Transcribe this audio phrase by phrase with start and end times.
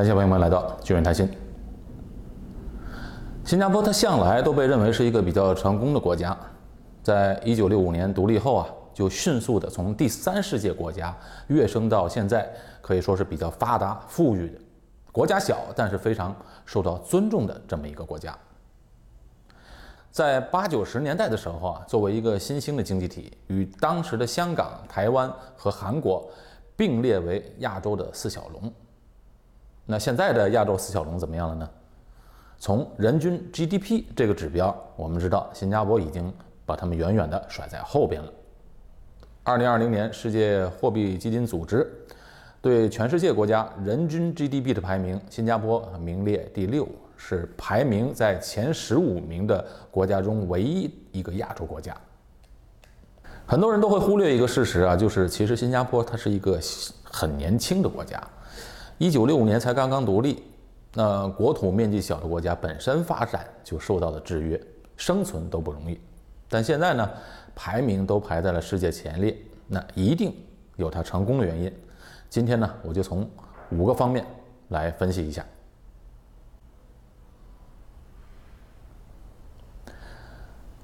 [0.00, 1.28] 感谢朋友们来到巨人谈心。
[3.44, 6.34] 新加坡它向来都被认为是一个比较成功的国家，
[7.02, 11.14] 在一九六五年独立后啊，就迅速的从第三世界国家
[11.48, 12.50] 跃升到现在
[12.80, 14.58] 可以说是比较发达富裕的
[15.12, 18.34] 国家小，但是非常受到尊重的这么一个国家。
[20.10, 26.26] 在八九十年代的时候啊，作为一个新兴的经济体，与当时的香港、台湾和韩国
[26.74, 28.72] 并列为亚洲的四小龙。
[29.90, 31.68] 那现在的亚洲四小龙怎么样了呢？
[32.60, 36.32] 从人均 GDP 这个指标，我们知道新加坡已经
[36.64, 38.32] 把他们远远地甩在后边了。
[39.42, 41.90] 二零二零年世界货币基金组织
[42.62, 46.86] 对全世界国家人均 GDP 的排名，新加坡名列第六。
[47.22, 51.94] 是排名在前十五名的国家中唯一一个亚洲国家。
[53.44, 56.58] 很多人都会忽略一个事实啊，就是其实新加坡它是一个
[57.04, 58.18] 很年轻的国家，
[59.00, 60.42] 一九六五年才刚刚独立。
[60.92, 64.60] 那国土面积小的国家本身发展就受到了制约，
[64.94, 65.98] 生存都不容易。
[66.50, 67.10] 但现在呢，
[67.54, 69.34] 排名都排在了世界前列，
[69.66, 70.34] 那一定
[70.76, 71.72] 有它成功的原因。
[72.28, 73.26] 今天呢，我就从
[73.70, 74.22] 五个方面
[74.68, 75.42] 来分析一下。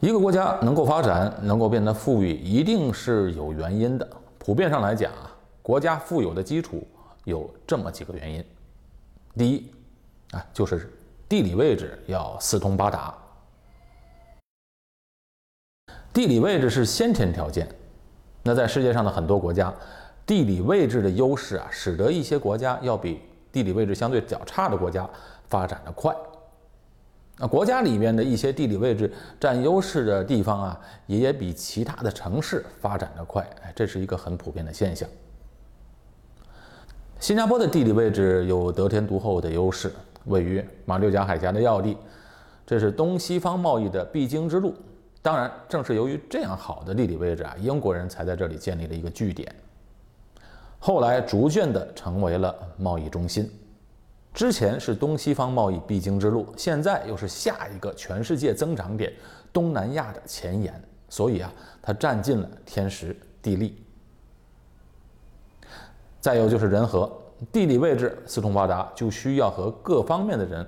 [0.00, 4.08] 一个国家能够发展，能够变得富裕，一定是有原因的。
[4.38, 6.86] 普遍上来讲啊，国家富有的基础
[7.26, 8.44] 有这么几个原因。
[9.36, 9.70] 第一，
[10.30, 10.90] 啊，就是
[11.28, 13.12] 地理位置要四通八达。
[16.12, 17.68] 地理位置是先天条件。
[18.44, 19.74] 那在世界上的很多国家，
[20.24, 25.08] 地理位置的优势啊，使得一些国家要比地理位置相对较差的国家
[25.48, 26.14] 发展的快。
[27.38, 35.06] 那国家里面的一些地理位置占优势的地方啊，也比其他的城市发展的快，哎，这是一个很普遍的现象。
[37.18, 39.90] 新加坡的地理位置有得天独厚的优势，
[40.26, 41.96] 位于马六甲海峡的要地，
[42.66, 44.74] 这是东西方贸易的必经之路。
[45.22, 49.52] 当然，正是由于这样好的地理位置啊，英国人才在这里建立了一个据点，
[50.78, 53.50] 后来逐渐的成为了贸易中心。
[54.34, 59.10] 之前是东西方贸易必经之路，现在又是下一个全世界增长点——
[59.54, 61.50] 东南亚的前沿，所以啊，
[61.80, 63.82] 它占尽了天时地利。
[66.26, 67.08] 再有就是人和，
[67.52, 70.66] 地理位置四通八达，就需要和各方面的人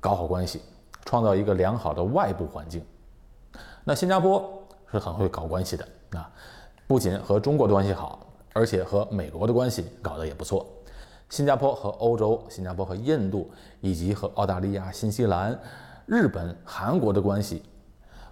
[0.00, 0.60] 搞好关系，
[1.04, 2.84] 创造一个良好的外部环境。
[3.84, 4.44] 那新加坡
[4.90, 6.28] 是很会搞关系的啊，
[6.88, 10.66] 不仅和中国的关系好，而且和美国的关系搞得也不错。
[11.30, 13.48] 新加坡和欧洲、新加坡和印度，
[13.80, 15.56] 以及和澳大利亚、新西兰、
[16.06, 17.62] 日本、韩国的关系，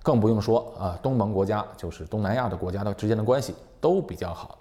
[0.02, 4.58] 更不用说啊，东盟国家就是东南亚的国家的之间的关系都比较好。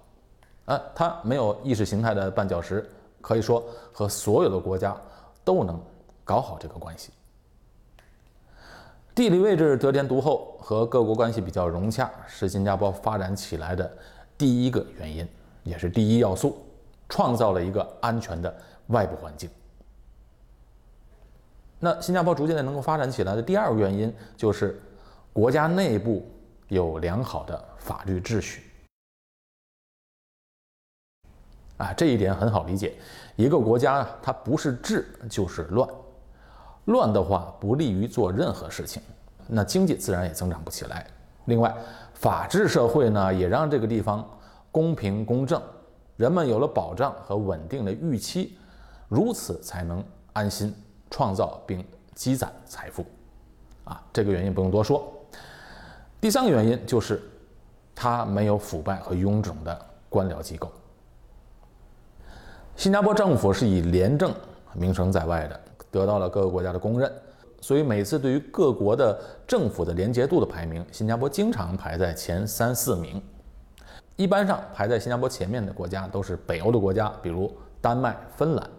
[0.65, 2.89] 啊，它没有意识形态的绊脚石，
[3.21, 4.95] 可以说和所有的国家
[5.43, 5.81] 都能
[6.23, 7.11] 搞好这个关系。
[9.15, 13.91] 地理位置得天独厚和各国关系比较融洽，是新加坡发展起来的
[14.37, 15.27] 第一个原因，
[15.63, 16.57] 也是第一要素。
[17.09, 18.51] 创造了一个安全的
[18.87, 19.47] 外部环境。
[21.77, 24.81] 那新加坡逐渐的能够发展起来的第二个原因，就是
[25.31, 26.25] 国家内部
[26.69, 28.63] 有良好的法律秩序。
[31.77, 32.93] 啊，这一点很好理解。
[33.35, 35.89] 一个国家啊它不是治就是乱，
[36.85, 39.01] 乱的话不利于做任何事情，
[39.47, 41.07] 那经济自然也增长不起来。
[41.45, 41.75] 另外，
[42.13, 44.25] 法治社会呢，也让这个地方
[44.71, 45.61] 公平公正。
[46.15, 48.55] 人们有了保障和稳定的预期，
[49.09, 50.01] 如此才能
[50.31, 50.73] 安心
[51.09, 51.83] 创造并
[52.13, 53.03] 积攒财富。
[53.83, 55.11] 啊，这个原因不用多说。
[56.21, 57.21] 第三个原因就是，
[57.95, 60.71] 它没有腐败和臃肿的官僚机构。
[62.75, 64.33] 新加坡政府是以廉政
[64.73, 65.59] 名声在外的，
[65.91, 67.09] 得到了各个国家的公认，
[67.61, 69.17] 所以每次对于各国的
[69.47, 73.21] 政府的廉洁度的排名，新加坡经常排在前三四名。
[74.15, 78.69] 一般上排在新加坡前面的国家都是北欧的国家，比如丹麦、芬兰。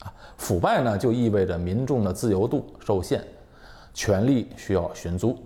[0.00, 3.22] 啊，腐败呢就意味着民众的自由度受限，
[3.94, 5.38] 权力需要寻租。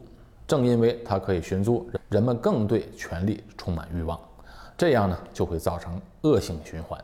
[0.46, 4.18] 正因为它可以寻租，人们更对权力充满欲望，
[4.78, 6.98] 这样呢就会造成恶性循环。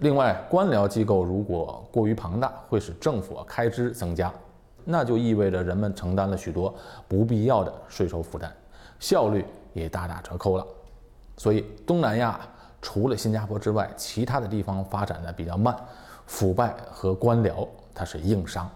[0.00, 4.32] 另外，官僚机构如果过于庞大，会使政府开支增加，
[4.84, 6.74] 那就意味着人们承担了许多
[7.06, 8.50] 不必要的税收负担，
[8.98, 9.44] 效率。
[9.76, 10.66] 也大打折扣了，
[11.36, 12.40] 所以东南亚
[12.80, 15.76] 除了新加坡之外，其他的地方发展的比较慢，
[16.24, 18.66] 腐败和官僚它是硬伤。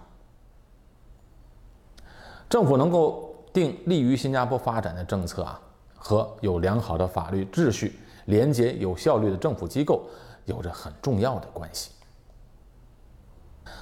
[2.51, 5.59] 政府能够定利于新加坡发展的政策啊，
[5.97, 10.03] 和有良好的法律秩序、廉洁有效率的政府机构
[10.51, 11.93] 有着很重要的关系。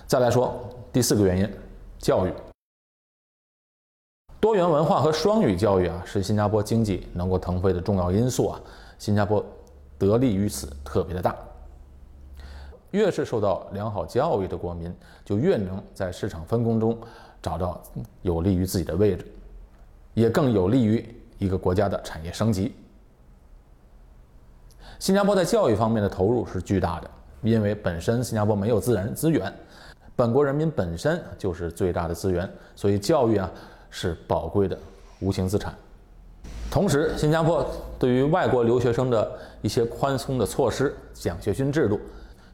[0.06, 0.62] 再来说
[0.93, 1.50] 第四个原因，
[1.99, 2.32] 教育。
[4.38, 8.61] 多元文化和双语教育啊，是新加坡经济能够腾飞的重要因素啊。
[8.99, 9.44] 新加坡
[9.97, 11.35] 得利于此特别的大。
[12.91, 14.94] 越是受到良好教育的国民，
[15.25, 16.97] 就越能在市场分工中
[17.43, 17.82] 找到
[18.23, 19.26] 有利于自己的位置，
[20.15, 22.75] 也更有利于一个国家的产业升级。
[24.98, 27.08] 新加坡在教育方面的投入是巨大的，
[27.42, 29.52] 因为本身新加坡没有自然资源，
[30.16, 33.48] 本国人民本身就是最大的资源，所以教育啊
[33.90, 34.76] 是宝贵的
[35.20, 35.72] 无形资产。
[36.70, 37.64] 同时，新加坡
[37.98, 39.30] 对于外国留学生的
[39.62, 41.98] 一些宽松的措施、奖学金制度。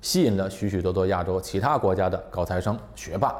[0.02, 3.35] 吸引了许许多多亚洲其他国家的高材生、学霸，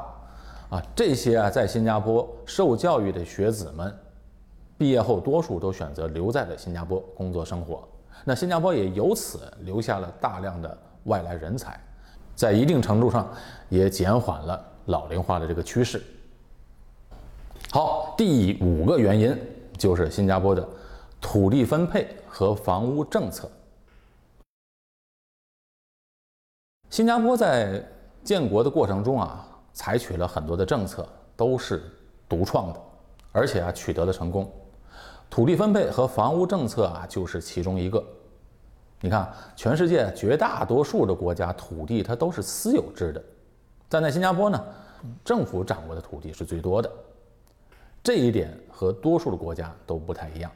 [0.67, 3.95] 啊，这些啊在新加坡受教育的学子们，
[4.75, 7.87] 毕业后多数都选择留在了新加坡工作生活。
[8.23, 11.79] 那新加坡也由此留下了大量的外来人才，
[12.35, 13.31] 在一定程度上
[13.69, 16.01] 也减缓了老龄化的这个趋势。
[17.71, 19.37] 好，第五个原因
[19.77, 20.67] 就是新加坡的
[21.19, 23.49] 土地分配和房屋政策。
[26.89, 27.83] 新加坡在
[28.23, 31.83] 建国的过程中啊，采取了很多的政策，都是
[32.29, 32.81] 独创的，
[33.31, 34.49] 而且啊取得了成功。
[35.35, 38.01] 土地分配和房屋政策啊，就是其中一个。
[39.01, 43.21] 你看，全世界绝大多数的国家土地它都是私有制的，
[43.89, 44.63] 但在新加坡呢，
[45.25, 46.89] 政府掌握的土地是最多的。
[48.01, 50.49] 这一点和多数的国家都不太一样。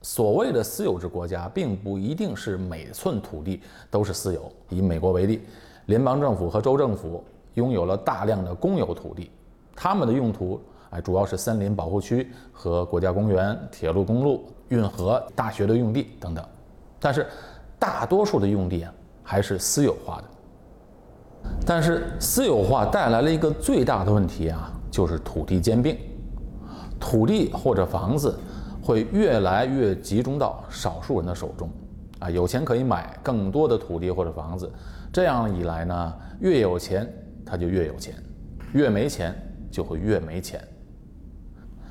[0.00, 3.60] 所谓的私有制国家，并不一定是每寸土地
[3.90, 4.50] 都是私有。
[4.70, 5.42] 以美国为例，
[5.84, 7.22] 联邦政府和州政府
[7.52, 9.30] 拥有了大量的公有土地，
[9.74, 10.58] 他们的用途
[11.00, 16.44] 主要是森林保护区和国家公园、铁路、公路、运河、大学的用地等等。
[16.98, 17.26] 但是，
[17.78, 20.24] 大多数的用地啊，还是私有化的。
[21.66, 25.96] 但是，私有化带来了一个最大的问题啊，就是土地兼并，
[26.98, 28.38] 土地或者房子。
[28.82, 31.68] 会越来越集中到少数人的手中，
[32.20, 34.70] 啊，有钱可以买更多的土地或者房子，
[35.12, 37.12] 这样一来呢，越有钱
[37.44, 38.14] 他就越有钱，
[38.74, 39.34] 越没钱
[39.72, 40.62] 就会越没钱。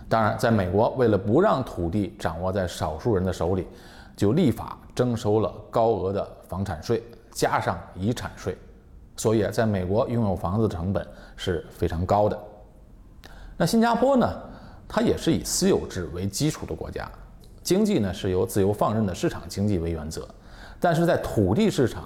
[0.07, 3.67] 当然，在美国，为了不让土地掌握在少数人的手里，
[4.15, 8.57] 就立法征收了高额的房产税，加上遗产税，
[9.17, 11.05] 所以在美国拥有房子的成本
[11.35, 12.39] 是非常高的。
[13.57, 14.27] 那新加坡呢？
[14.87, 17.09] 它也是以私有制为基础的国家，
[17.63, 20.27] 经济呢是由自由放任的市场经济为原则，
[20.79, 22.03] 但是在土地市场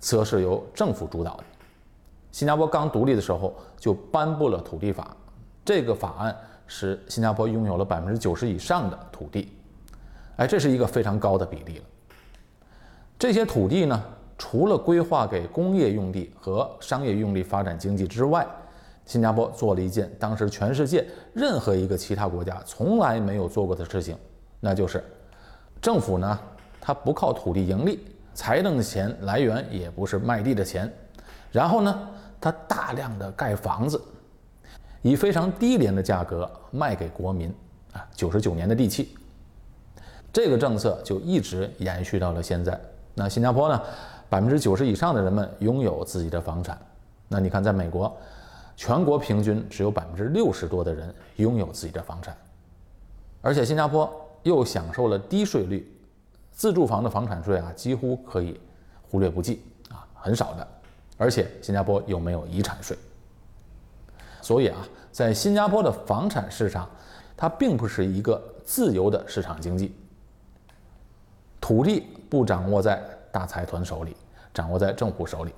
[0.00, 1.44] 则是由政府主导的。
[2.30, 5.14] 新加坡刚独立的时候就颁布了土地法，
[5.62, 6.34] 这个法案
[6.66, 9.52] 使新加坡拥有了百分之九十以上的土地，
[10.36, 11.84] 哎，这是一个非常高的比例了。
[13.18, 14.02] 这些土地呢，
[14.36, 18.46] 除了规划给工业用地和商业用地发展经济之外，
[19.04, 24.16] 新加坡做了一件当时全世界任何一个其他国家从来没有做过的事情，
[24.60, 25.04] 那就是
[25.80, 26.38] 政府呢，
[26.80, 28.00] 它不靠土地盈利，
[28.32, 30.92] 财政的钱来源也不是卖地的钱，
[31.50, 32.08] 然后呢，
[32.40, 34.00] 它大量的盖房子，
[35.02, 37.52] 以非常低廉的价格卖给国民
[37.92, 39.14] 啊，九十九年的地契，
[40.32, 42.80] 这个政策就一直延续到了现在。
[43.14, 43.82] 那新加坡呢，
[44.30, 46.78] 百分之九十以上的人们拥有自己的房产，
[47.28, 48.16] 那你看在美国。
[48.74, 52.34] 全国平均只有百分之六十多的人拥有自己的房产，
[53.42, 54.10] 而且新加坡
[54.44, 55.86] 又享受了低税率，
[56.50, 58.58] 自住房的房产税啊几乎可以
[59.10, 60.66] 忽略不计啊，很少的。
[61.18, 62.96] 而且新加坡又没有遗产税，
[64.42, 66.86] 所以啊，在新加坡的房产市场，
[67.34, 69.94] 它并不是一个自由的市场经济。
[71.60, 74.14] 土地不掌握在大财团手里，
[74.52, 75.52] 掌握在政府手里。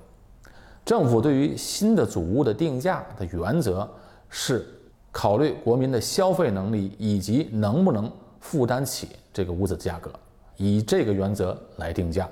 [0.85, 3.89] 政府对于新的祖屋的定价的原则
[4.29, 4.63] 是
[5.11, 10.11] 考虑国民的消费能力以及能不能负担起这个屋子的价格，
[10.57, 12.29] 以这个原则来定价。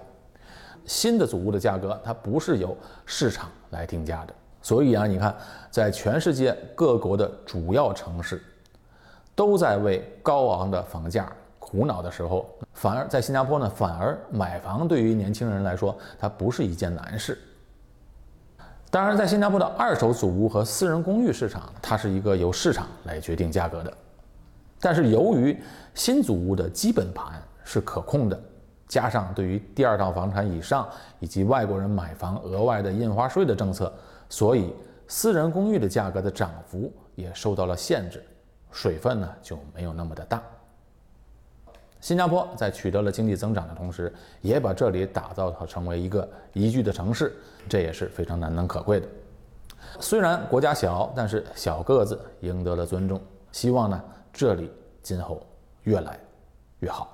[0.86, 5.36] 新的祖屋的价格它不是由市场来定价的，所以啊，你看，
[5.70, 8.42] 在全世界各国的主要城市
[9.36, 17.38] 都在为高昂的房价苦恼的时候，反而在新加坡呢，反而买房对于年轻人来说，它不是一件难事。
[18.90, 23.92] 当然，在新加坡的二手祖屋和私人公寓市场，它是一个由市场来决定价格的。
[24.80, 25.62] 但是，由于
[25.94, 28.40] 新祖屋的基本盘是可控的，
[28.88, 30.88] 加上对于第二套房产以上
[31.20, 33.92] 以及外国人买房额外的印花税的政策，
[34.34, 34.74] 所以
[35.08, 38.26] 私人公寓的价格的涨幅也受到了限制，
[38.72, 40.42] 水分呢就没有那么的大。
[42.02, 44.12] 新加坡在取得了经济增长的同时，
[44.42, 47.32] 也把这里打造成为一个宜居的城市，
[47.70, 49.08] 这也是非常难能可贵的。
[50.00, 53.22] 虽然国家小，但是小个子赢得了尊重。
[53.52, 54.72] 希望呢，这里
[55.04, 55.46] 今后
[55.84, 56.20] 越来
[56.80, 57.13] 越好。